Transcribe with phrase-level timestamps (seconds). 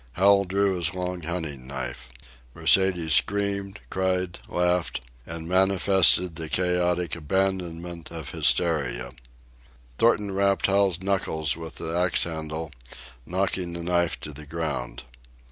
[0.13, 2.09] Hal drew his long hunting knife.
[2.55, 9.11] Mercedes screamed, cried, laughed, and manifested the chaotic abandonment of hysteria.
[9.99, 12.71] Thornton rapped Hal's knuckles with the axe handle,
[13.27, 15.03] knocking the knife to the ground.